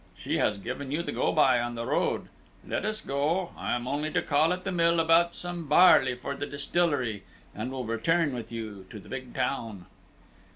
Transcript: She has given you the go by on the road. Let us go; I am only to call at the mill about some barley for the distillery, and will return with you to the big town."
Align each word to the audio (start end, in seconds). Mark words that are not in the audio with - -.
She 0.17 0.39
has 0.39 0.57
given 0.57 0.89
you 0.89 1.03
the 1.03 1.11
go 1.11 1.31
by 1.31 1.59
on 1.59 1.75
the 1.75 1.85
road. 1.85 2.27
Let 2.67 2.85
us 2.85 3.01
go; 3.01 3.51
I 3.55 3.75
am 3.75 3.87
only 3.87 4.09
to 4.13 4.23
call 4.23 4.51
at 4.51 4.63
the 4.63 4.71
mill 4.71 4.99
about 4.99 5.35
some 5.35 5.65
barley 5.67 6.15
for 6.15 6.35
the 6.35 6.47
distillery, 6.47 7.21
and 7.53 7.71
will 7.71 7.85
return 7.85 8.33
with 8.33 8.51
you 8.51 8.87
to 8.89 8.97
the 8.97 9.09
big 9.09 9.35
town." 9.35 9.85